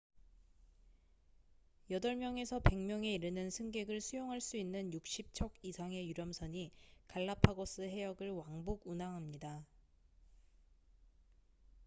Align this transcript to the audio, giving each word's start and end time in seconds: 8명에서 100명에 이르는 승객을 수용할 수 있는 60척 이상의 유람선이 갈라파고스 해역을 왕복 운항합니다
8명에서 1.91 2.59
100명에 2.63 3.05
이르는 3.13 3.51
승객을 3.51 4.01
수용할 4.01 4.41
수 4.41 4.57
있는 4.57 4.89
60척 4.89 5.51
이상의 5.61 6.09
유람선이 6.09 6.71
갈라파고스 7.07 7.81
해역을 7.81 8.31
왕복 8.31 8.87
운항합니다 8.87 9.63